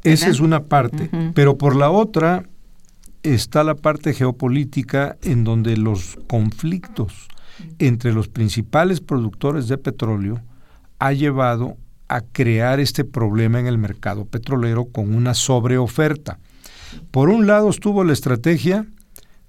[0.03, 2.45] Esa es una parte, pero por la otra
[3.21, 7.27] está la parte geopolítica en donde los conflictos
[7.79, 10.41] entre los principales productores de petróleo
[10.99, 11.77] ha llevado
[12.09, 16.39] a crear este problema en el mercado petrolero con una sobreoferta.
[17.11, 18.85] Por un lado estuvo la estrategia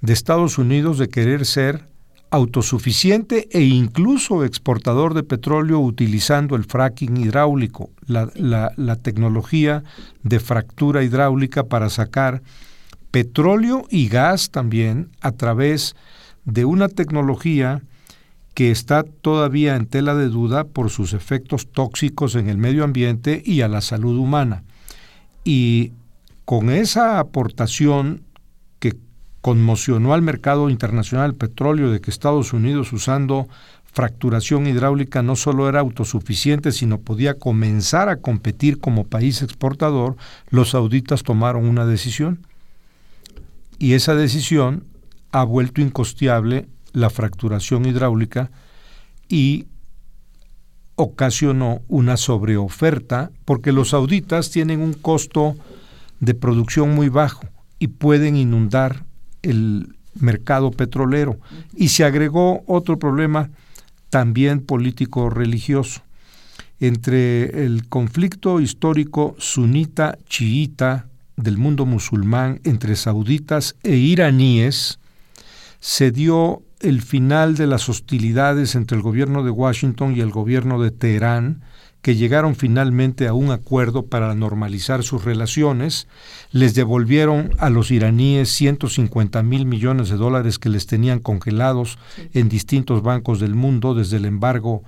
[0.01, 1.91] de Estados Unidos de querer ser
[2.31, 9.83] autosuficiente e incluso exportador de petróleo utilizando el fracking hidráulico, la, tecnología
[10.23, 12.43] de fractura hidráulica para sacar
[13.11, 15.97] petróleo y gas también a través
[16.45, 17.83] de una tecnología
[18.55, 23.43] que está todavía en tela de duda por sus efectos tóxicos en el medio ambiente
[23.45, 24.65] y a la salud humana.
[25.45, 25.93] Y
[26.45, 28.23] con esa aportación
[29.41, 33.49] conmocionó al mercado internacional del petróleo de que Estados Unidos usando
[33.85, 40.17] fracturación hidráulica no solo era autosuficiente, sino podía comenzar a competir como país exportador,
[40.49, 42.47] los sauditas tomaron una decisión.
[43.79, 44.85] Y esa decisión
[45.33, 48.51] ha vuelto incosteable la fracturación hidráulica
[49.29, 49.67] y
[50.97, 55.57] ocasionó una sobreoferta porque los sauditas tienen un costo
[56.21, 57.47] de producción muy bajo
[57.79, 59.05] y pueden inundar
[59.43, 61.39] el mercado petrolero.
[61.75, 63.51] Y se agregó otro problema
[64.11, 66.03] también político-religioso.
[66.81, 74.99] Entre el conflicto histórico sunita-chiita del mundo musulmán entre sauditas e iraníes,
[75.79, 80.81] se dio el final de las hostilidades entre el gobierno de Washington y el gobierno
[80.81, 81.63] de Teherán,
[82.01, 86.09] que llegaron finalmente a un acuerdo para normalizar sus relaciones,
[86.51, 91.99] les devolvieron a los iraníes 150 mil millones de dólares que les tenían congelados
[92.33, 94.83] en distintos bancos del mundo desde el embargo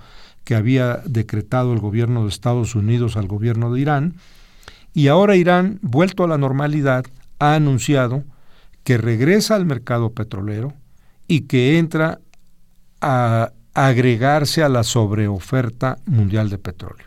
[0.45, 4.15] que había decretado el gobierno de Estados Unidos al gobierno de Irán,
[4.95, 7.05] y ahora Irán, vuelto a la normalidad,
[7.39, 8.25] ha anunciado
[8.85, 10.75] que regresa al mercado petrolero
[11.29, 12.21] y que entra
[13.01, 17.07] a agregarse a la sobreoferta mundial de petróleo.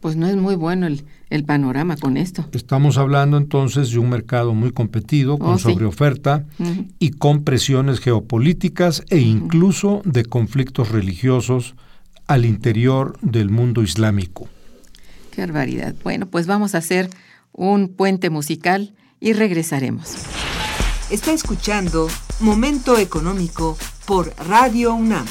[0.00, 2.46] Pues no es muy bueno el, panorama con esto.
[2.52, 6.46] Estamos hablando entonces de un mercado muy competido, con oh, sobreoferta
[7.00, 11.74] y con presiones geopolíticas e incluso de conflictos religiosos
[12.28, 14.48] al interior del mundo islámico.
[15.32, 15.94] Qué barbaridad.
[16.04, 17.10] Bueno, pues vamos a hacer
[17.52, 20.14] un puente musical y regresaremos.
[21.10, 22.08] Está escuchando
[22.40, 23.76] Momento Económico
[24.06, 25.26] por Radio UNAM.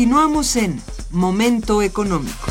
[0.00, 0.80] Continuamos en
[1.10, 2.46] Momento Económico.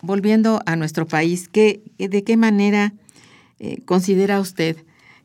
[0.00, 2.94] Volviendo a nuestro país, ¿qué, ¿de qué manera
[3.58, 4.76] eh, considera usted,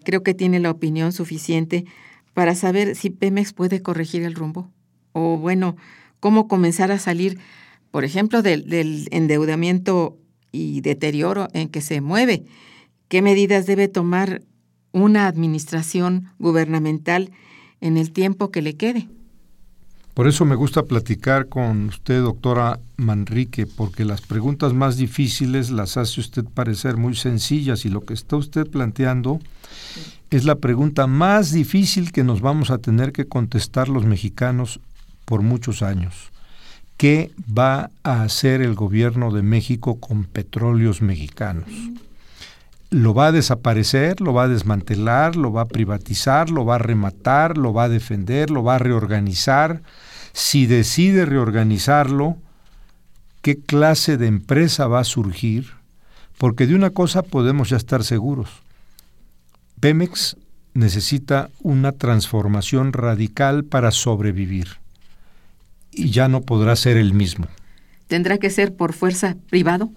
[0.04, 1.86] creo que tiene la opinión suficiente
[2.34, 4.72] para saber si Pemex puede corregir el rumbo?
[5.12, 5.76] O bueno,
[6.20, 7.38] cómo comenzar a salir,
[7.92, 10.18] por ejemplo, del, del endeudamiento
[10.52, 12.46] y deterioro en que se mueve.
[13.10, 14.42] ¿Qué medidas debe tomar
[14.92, 17.30] una administración gubernamental
[17.80, 19.08] en el tiempo que le quede?
[20.14, 25.98] Por eso me gusta platicar con usted, doctora Manrique, porque las preguntas más difíciles las
[25.98, 29.40] hace usted parecer muy sencillas y lo que está usted planteando
[30.30, 34.80] es la pregunta más difícil que nos vamos a tener que contestar los mexicanos
[35.26, 36.32] por muchos años.
[36.98, 41.70] ¿Qué va a hacer el gobierno de México con petróleos mexicanos?
[42.94, 44.22] ¿Lo va a desaparecer?
[44.22, 45.36] ¿Lo va a desmantelar?
[45.36, 46.52] ¿Lo va a privatizar?
[46.52, 47.58] ¿Lo va a rematar?
[47.58, 48.52] ¿Lo va a defender?
[48.52, 49.82] ¿Lo va a reorganizar?
[50.32, 52.38] Si decide reorganizarlo,
[53.42, 55.72] ¿qué clase de empresa va a surgir?
[56.38, 58.62] Porque de una cosa podemos ya estar seguros.
[59.80, 60.38] Pemex
[60.76, 64.68] necesita una transformación radical para sobrevivir
[65.92, 67.48] y ya no podrá ser el mismo.
[68.06, 69.90] ¿Tendrá que ser por fuerza privado?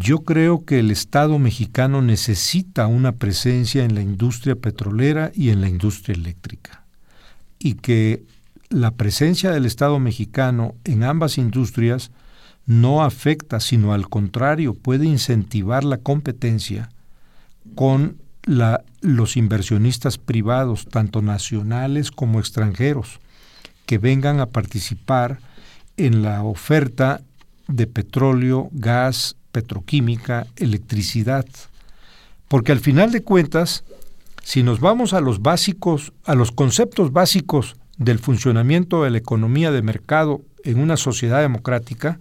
[0.00, 5.60] Yo creo que el Estado mexicano necesita una presencia en la industria petrolera y en
[5.60, 6.84] la industria eléctrica.
[7.58, 8.22] Y que
[8.68, 12.12] la presencia del Estado mexicano en ambas industrias
[12.64, 16.90] no afecta, sino al contrario, puede incentivar la competencia
[17.74, 18.18] con
[19.00, 23.18] los inversionistas privados, tanto nacionales como extranjeros,
[23.84, 25.40] que vengan a participar
[25.96, 27.22] en la oferta
[27.66, 31.46] de petróleo, gas, petroquímica, electricidad.
[32.48, 33.84] Porque al final de cuentas,
[34.42, 39.70] si nos vamos a los básicos, a los conceptos básicos del funcionamiento de la economía
[39.70, 42.20] de mercado en una sociedad democrática,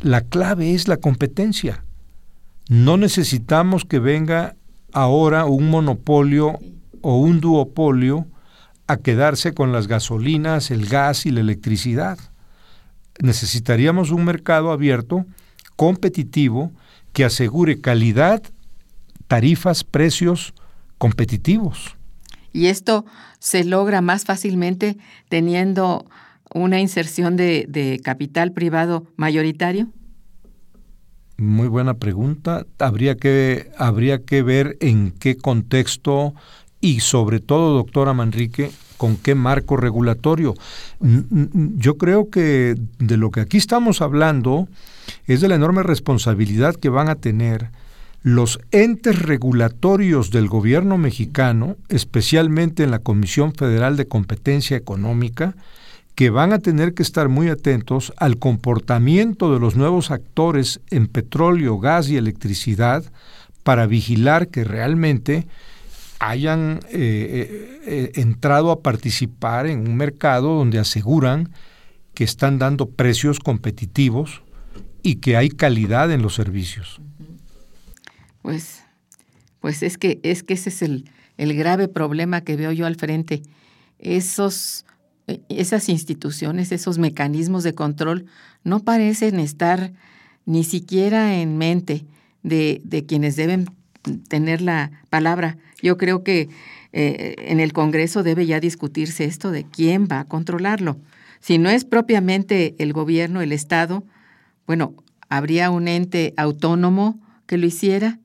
[0.00, 1.84] la clave es la competencia.
[2.68, 4.56] No necesitamos que venga
[4.92, 6.58] ahora un monopolio
[7.00, 8.26] o un duopolio
[8.86, 12.18] a quedarse con las gasolinas, el gas y la electricidad.
[13.20, 15.24] Necesitaríamos un mercado abierto,
[15.76, 16.72] competitivo,
[17.12, 18.42] que asegure calidad,
[19.26, 20.54] tarifas, precios
[20.98, 21.96] competitivos.
[22.52, 23.04] ¿Y esto
[23.38, 24.98] se logra más fácilmente
[25.28, 26.06] teniendo
[26.54, 29.88] una inserción de, de capital privado mayoritario?
[31.38, 32.66] Muy buena pregunta.
[32.78, 36.34] Habría que, habría que ver en qué contexto
[36.80, 40.54] y sobre todo, doctora Manrique, con qué marco regulatorio.
[41.00, 44.68] Yo creo que de lo que aquí estamos hablando
[45.26, 47.70] es de la enorme responsabilidad que van a tener
[48.22, 55.54] los entes regulatorios del gobierno mexicano, especialmente en la Comisión Federal de Competencia Económica,
[56.14, 61.08] que van a tener que estar muy atentos al comportamiento de los nuevos actores en
[61.08, 63.02] petróleo, gas y electricidad
[63.62, 65.46] para vigilar que realmente
[66.22, 71.50] hayan eh, eh, eh, entrado a participar en un mercado donde aseguran
[72.14, 74.42] que están dando precios competitivos
[75.02, 77.00] y que hay calidad en los servicios.
[78.40, 78.82] Pues,
[79.58, 82.94] pues es que es que ese es el, el grave problema que veo yo al
[82.94, 83.42] frente.
[83.98, 84.84] Esos,
[85.48, 88.26] esas instituciones, esos mecanismos de control
[88.62, 89.92] no parecen estar
[90.46, 92.06] ni siquiera en mente
[92.44, 93.66] de, de quienes deben
[94.28, 95.58] tener la palabra.
[95.82, 96.48] Yo creo que
[96.92, 100.96] eh, en el Congreso debe ya discutirse esto de quién va a controlarlo.
[101.40, 104.04] Si no es propiamente el gobierno, el Estado,
[104.66, 104.94] bueno,
[105.28, 108.20] ¿habría un ente autónomo que lo hiciera?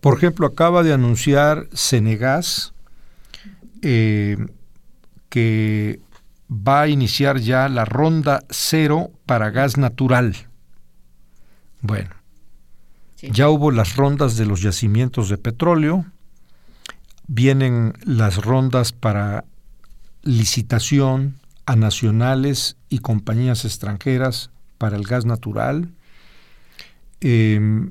[0.00, 2.74] Por ejemplo, acaba de anunciar Senegas
[3.82, 4.36] eh,
[5.28, 6.00] que
[6.50, 10.34] va a iniciar ya la ronda cero para gas natural.
[11.80, 12.10] Bueno,
[13.20, 16.06] ya hubo las rondas de los yacimientos de petróleo,
[17.28, 19.44] vienen las rondas para
[20.22, 25.90] licitación a nacionales y compañías extranjeras para el gas natural.
[27.20, 27.90] Em,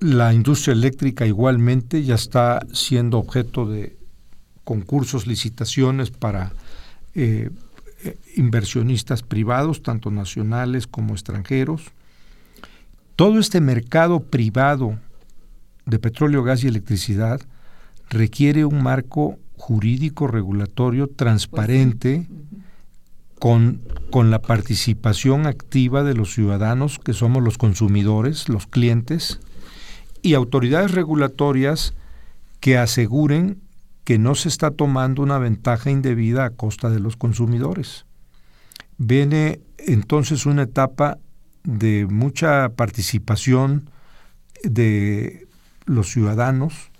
[0.00, 3.96] la industria eléctrica igualmente ya está siendo objeto de
[4.64, 6.52] concursos, licitaciones para
[7.14, 7.50] eh,
[8.04, 11.84] eh, inversionistas privados, tanto nacionales como extranjeros.
[13.16, 14.98] Todo este mercado privado
[15.84, 17.40] de petróleo, gas y electricidad
[18.12, 22.26] requiere un marco jurídico regulatorio transparente
[23.38, 29.40] con, con, la participación activa de los ciudadanos, que somos los consumidores, los clientes,
[30.20, 31.94] y autoridades regulatorias
[32.60, 33.60] que aseguren
[34.04, 38.04] que no se está tomando una ventaja indebida a costa de los consumidores.
[38.98, 41.18] Viene entonces una etapa
[41.64, 43.90] de mucha participación
[44.62, 45.48] de
[45.86, 46.91] los ciudadanos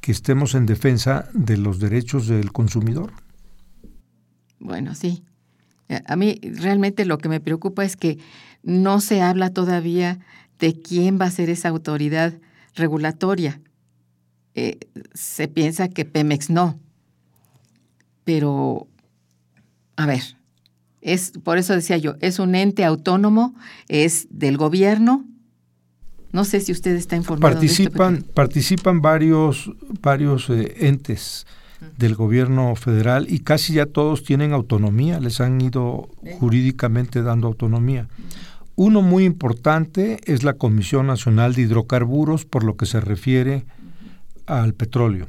[0.00, 3.12] que estemos en defensa de los derechos del consumidor.
[4.58, 5.24] Bueno, sí.
[5.88, 8.18] Eh, a mí realmente lo que me preocupa es que
[8.62, 10.20] no se habla todavía
[10.58, 12.34] de quién va a ser esa autoridad
[12.74, 13.60] regulatoria.
[14.54, 14.78] Eh,
[15.14, 16.78] se piensa que Pemex no.
[18.24, 18.86] Pero,
[19.96, 20.22] a ver,
[21.00, 23.54] es, por eso decía yo, es un ente autónomo,
[23.88, 25.24] es del gobierno.
[26.32, 27.54] No sé si usted está informado.
[27.54, 29.70] Participan, de esto, participan varios,
[30.00, 31.46] varios eh, entes
[31.96, 36.08] del gobierno federal y casi ya todos tienen autonomía, les han ido
[36.38, 38.08] jurídicamente dando autonomía.
[38.76, 43.64] Uno muy importante es la Comisión Nacional de Hidrocarburos por lo que se refiere
[44.46, 45.28] al petróleo.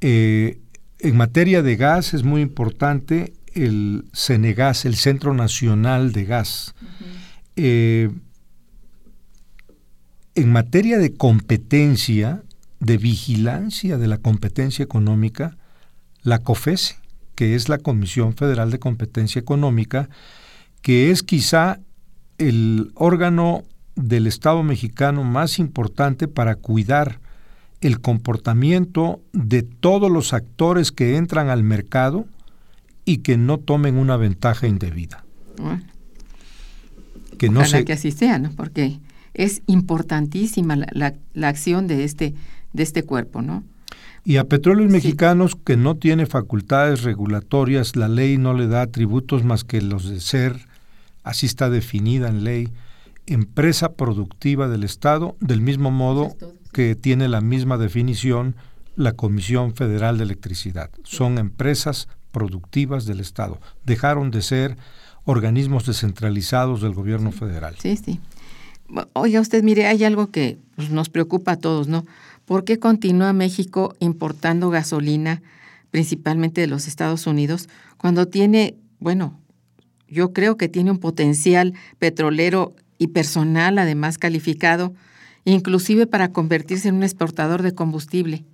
[0.00, 0.60] Eh,
[0.98, 6.74] en materia de gas es muy importante el CENEGAS, el Centro Nacional de Gas.
[7.56, 8.10] Eh,
[10.36, 12.42] en materia de competencia,
[12.78, 15.56] de vigilancia de la competencia económica,
[16.22, 16.96] la COFESE,
[17.34, 20.10] que es la Comisión Federal de Competencia Económica,
[20.82, 21.80] que es quizá
[22.38, 23.64] el órgano
[23.94, 27.18] del Estado mexicano más importante para cuidar
[27.80, 32.26] el comportamiento de todos los actores que entran al mercado
[33.06, 35.24] y que no tomen una ventaja indebida.
[35.56, 35.82] Bueno,
[37.38, 38.50] que no se, que así sea, ¿no?
[38.52, 38.98] Porque
[39.36, 42.34] es importantísima la, la- la acción de este,
[42.72, 43.62] de este cuerpo, ¿no?
[44.24, 44.92] Y a Petróleos Sí.
[44.94, 50.08] Mexicanos, que no tiene facultades regulatorias, la ley no le da atributos más que los
[50.08, 50.66] de ser,
[51.22, 52.68] así está definida en ley,
[53.26, 56.34] empresa productiva del Estado, del mismo modo
[56.72, 58.56] que tiene la misma definición
[58.96, 60.90] la Comisión Federal de Electricidad.
[61.04, 63.60] Son empresas productivas del Estado.
[63.84, 64.76] Dejaron de ser
[65.24, 67.74] organismos descentralizados del gobierno federal.
[67.78, 68.20] Sí, sí.
[69.12, 72.04] Oiga, usted, mire, hay algo que pues, nos preocupa a todos, ¿no?
[72.44, 75.42] ¿Por qué continúa México importando gasolina,
[75.90, 79.40] principalmente de los Estados Unidos, cuando tiene, bueno,
[80.08, 84.94] yo creo que tiene un potencial petrolero y personal además calificado,
[85.44, 88.44] inclusive para convertirse en un exportador de combustible?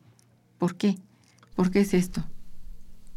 [0.59, 0.97] ¿Por qué?
[1.55, 2.25] ¿Por qué es esto?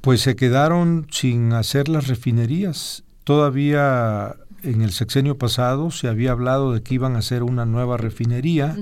[0.01, 3.03] Pues se quedaron sin hacer las refinerías.
[3.23, 4.35] Todavía
[4.65, 8.75] en el sexenio pasado se había hablado de que iban a hacer una nueva refinería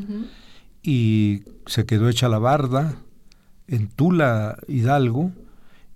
[0.81, 2.95] y se quedó hecha la barda
[3.67, 5.31] en Tula, Hidalgo.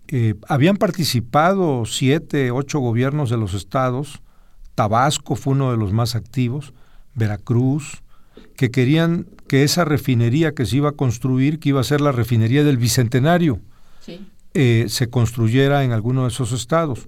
[0.07, 4.21] Eh, habían participado siete, ocho gobiernos de los estados.
[4.75, 6.73] Tabasco fue uno de los más activos,
[7.15, 8.03] Veracruz,
[8.55, 12.11] que querían que esa refinería que se iba a construir, que iba a ser la
[12.11, 13.59] refinería del Bicentenario,
[13.99, 14.25] Sí.
[14.53, 17.07] eh, se construyera en alguno de esos estados.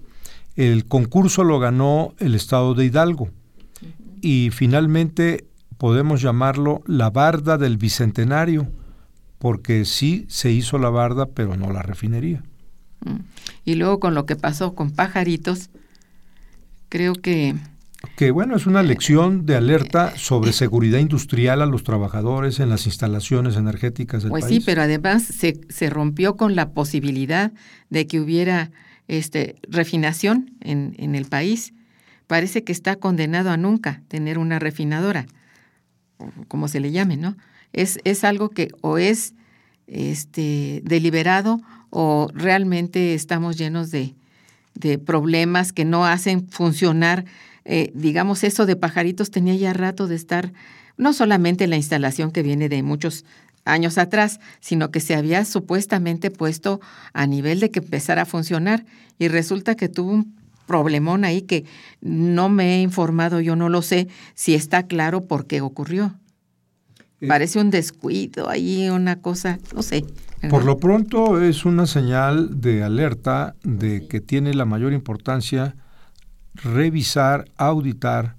[0.59, 3.29] El concurso lo ganó el estado de Hidalgo
[4.21, 5.45] y finalmente
[5.77, 8.69] podemos llamarlo la barda del Bicentenario,
[9.37, 12.43] porque sí se hizo la barda, pero no la refinería.
[13.05, 13.21] Mm.
[13.63, 15.69] Y luego con lo que pasó con pajaritos,
[16.89, 17.55] creo que
[18.17, 22.85] Que bueno, es una lección de alerta sobre seguridad industrial a los trabajadores en las
[22.85, 24.57] instalaciones energéticas del Pues país.
[24.57, 27.53] sí, pero además se, se rompió con la posibilidad
[27.89, 28.71] de que hubiera
[29.09, 31.73] este, refinación en, en el país.
[32.27, 35.25] Parece que está condenado a nunca tener una refinadora,
[36.47, 37.35] como se le llame, ¿no?
[37.73, 39.33] Es, es algo que o es
[39.87, 44.13] este, deliberado o realmente estamos llenos de,
[44.75, 47.25] de problemas que no hacen funcionar.
[47.65, 50.53] eh, digamos, eso de pajaritos tenía ya rato de estar,
[50.97, 53.25] no solamente la instalación que viene de muchos
[53.71, 56.79] años atrás, sino que se había supuestamente puesto
[57.13, 58.85] a nivel de que empezara a funcionar
[59.17, 61.65] y resulta que tuvo un problemón ahí que
[61.99, 66.15] no me he informado, yo no lo sé si está claro por qué ocurrió.
[67.21, 70.05] Eh, Parece un descuido ahí, una cosa, no sé.
[70.41, 70.49] ¿verdad?
[70.49, 75.75] Por lo pronto es una señal de alerta de que tiene la mayor importancia
[76.53, 78.38] revisar, auditar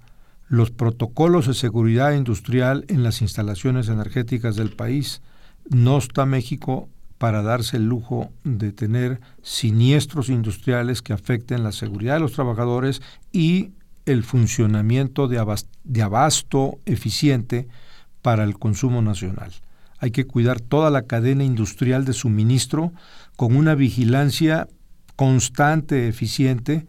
[0.51, 5.21] los protocolos de seguridad industrial en las instalaciones energéticas del país.
[5.69, 12.15] No está México para darse el lujo de tener siniestros industriales que afecten la seguridad
[12.15, 13.71] de los trabajadores y
[14.05, 17.69] el funcionamiento de, abas- de abasto eficiente
[18.21, 19.53] para el consumo nacional.
[19.99, 22.91] Hay que cuidar toda la cadena industrial de suministro
[23.37, 24.67] con una vigilancia
[25.15, 26.87] constante, eficiente,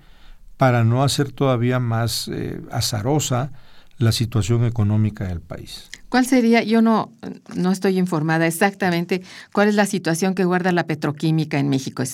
[0.62, 3.50] para no hacer todavía más eh, azarosa
[3.98, 5.90] la situación económica del país.
[6.08, 6.62] ¿Cuál sería?
[6.62, 7.10] Yo no,
[7.56, 12.04] no estoy informada exactamente cuál es la situación que guarda la petroquímica en México.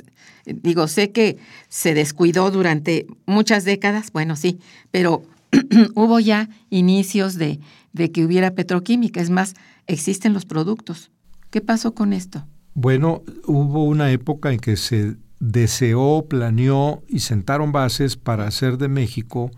[0.46, 1.36] digo, sé que
[1.68, 5.24] se descuidó durante muchas décadas, bueno, sí, pero
[5.94, 7.60] hubo ya inicios de,
[7.92, 9.20] de que hubiera petroquímica.
[9.20, 11.10] Es más, existen los productos.
[11.50, 12.46] ¿Qué pasó con esto?
[12.72, 18.88] Bueno, hubo una época en que se deseó, planeó y sentaron bases para hacer de
[18.88, 19.50] México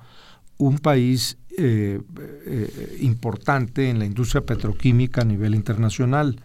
[0.59, 2.01] un país eh,
[2.47, 6.41] eh, importante en la industria petroquímica a nivel internacional.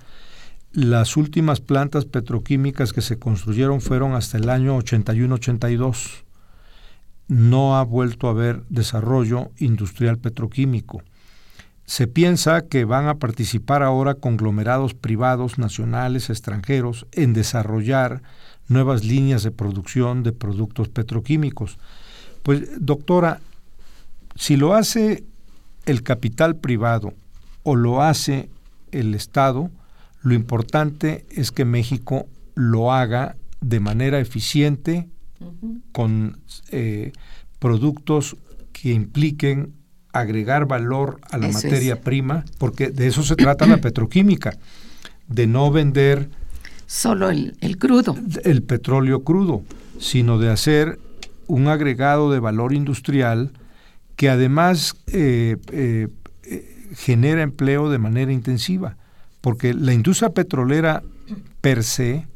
[0.71, 6.23] Las últimas plantas petroquímicas que se construyeron fueron hasta el año 81-82.
[7.27, 11.01] No ha vuelto a haber desarrollo industrial petroquímico.
[11.86, 18.21] Se piensa que van a participar ahora conglomerados privados, nacionales, extranjeros, en desarrollar
[18.68, 21.78] nuevas líneas de producción de productos petroquímicos.
[22.43, 23.41] Pues, doctora,
[24.36, 25.24] si lo hace
[25.86, 27.13] el capital privado
[27.63, 28.49] o lo hace
[28.91, 29.70] el Estado,
[30.22, 35.09] lo importante es que México lo haga de manera eficiente,
[35.91, 36.39] con
[36.72, 37.11] eh,
[37.59, 38.38] productos
[38.72, 39.74] que impliquen
[40.13, 44.57] agregar valor a la materia prima, porque de eso se trata la petroquímica,
[45.28, 46.30] de no vender
[46.86, 48.15] solo el, el crudo.
[48.43, 49.63] El petróleo crudo,
[49.99, 50.99] sino de hacer
[51.47, 53.51] un agregado de valor industrial
[54.15, 56.07] que además eh, eh,
[56.95, 58.97] genera empleo de manera intensiva,
[59.41, 61.03] porque la industria petrolera
[61.61, 62.27] per se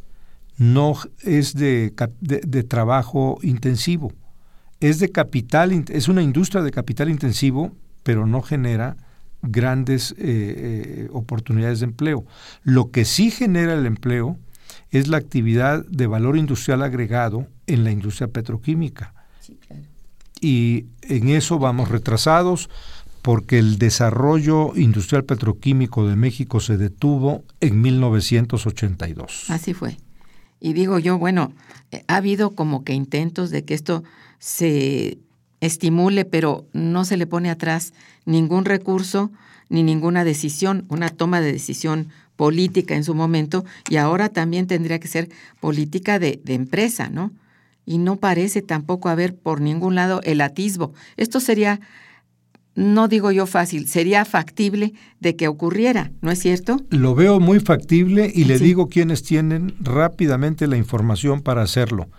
[0.57, 1.93] no es de,
[2.67, 4.11] trabajo intensivo,
[4.81, 7.71] es de capital, es una industria de capital intensivo,
[8.03, 8.97] pero no genera
[9.41, 12.25] grandes eh, oportunidades de empleo.
[12.63, 14.37] Lo que sí genera el empleo
[14.91, 19.13] es la actividad de valor industrial agregado en la industria petroquímica.
[19.39, 19.83] Sí, claro
[20.41, 22.69] y en eso vamos retrasados
[23.21, 29.49] porque el desarrollo industrial petroquímico de México se detuvo en 1982.
[29.49, 29.97] Así fue.
[30.61, 31.53] Y digo yo, bueno,
[32.07, 34.03] ha habido como que intentos de que esto
[34.39, 35.19] se
[35.61, 37.93] estimule, pero no se le pone atrás
[38.25, 39.31] ningún recurso
[39.69, 44.99] ni ninguna decisión, una toma de decisión política en su momento, y ahora también tendría
[44.99, 45.29] que ser
[45.59, 47.31] política de, de empresa, ¿no?
[47.89, 50.93] y no parece tampoco haber por ningún lado el atisbo.
[51.17, 51.79] Esto sería,
[52.75, 56.77] no digo yo fácil, sería factible de que ocurriera, ¿no es cierto?
[56.91, 62.09] Lo veo muy factible y le digo quienes tienen rápidamente la información para hacerlo.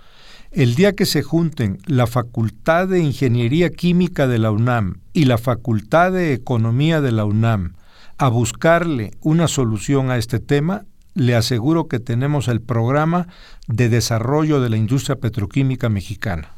[0.53, 5.39] El día que se junten la Facultad de Ingeniería Química de la UNAM y la
[5.39, 7.75] Facultad de Economía de la UNAM
[8.19, 13.29] a buscarle una solución a este tema, le aseguro que tenemos el programa
[13.69, 16.53] de desarrollo de la industria petroquímica mexicana.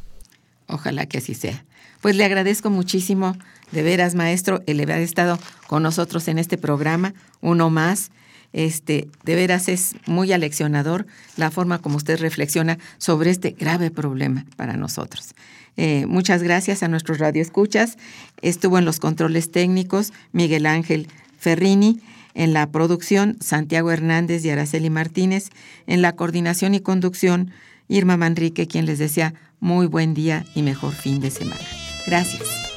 [0.68, 1.66] Ojalá que así sea.
[2.00, 3.36] Pues le agradezco muchísimo,
[3.72, 7.12] de veras, maestro, el haber estado con nosotros en este programa,
[7.42, 8.10] uno más.
[8.52, 14.44] Este, de veras es muy aleccionador la forma como usted reflexiona sobre este grave problema
[14.56, 15.34] para nosotros.
[15.76, 17.96] Eh, muchas gracias a nuestros radioescuchas.
[18.42, 22.00] Estuvo en los controles técnicos Miguel Ángel Ferrini.
[22.34, 25.50] En la producción, Santiago Hernández y Araceli Martínez.
[25.86, 27.50] En la coordinación y conducción,
[27.88, 31.60] Irma Manrique, quien les desea muy buen día y mejor fin de semana.
[32.06, 32.71] Gracias.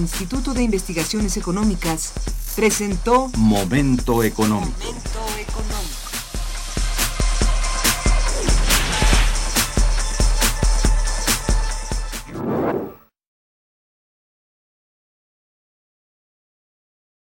[0.00, 2.12] Instituto de Investigaciones Económicas
[2.56, 4.89] presentó Momento económico.